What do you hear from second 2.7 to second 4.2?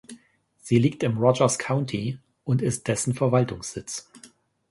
dessen Verwaltungssitz.